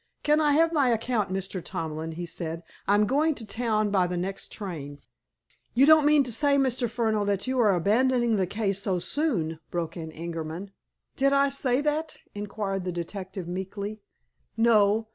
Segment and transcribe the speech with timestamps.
[0.23, 1.63] "Can I have my account, Mr.
[1.63, 2.63] Tomlin?" he said.
[2.87, 4.97] "I'm going to town by the next train."
[5.75, 6.89] "You don't mean to say, Mr.
[6.89, 10.71] Furneaux, that you are abandoning the case so soon?" broke in Ingerman.
[11.15, 14.01] "Did I say that?" inquired the detective meekly.
[14.57, 15.07] "No.